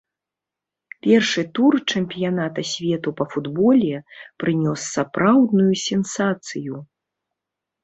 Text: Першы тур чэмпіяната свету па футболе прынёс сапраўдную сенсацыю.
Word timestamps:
Першы 1.07 1.43
тур 1.59 1.73
чэмпіяната 1.91 2.61
свету 2.71 3.09
па 3.21 3.25
футболе 3.35 3.95
прынёс 4.47 4.81
сапраўдную 4.97 5.71
сенсацыю. 5.87 6.75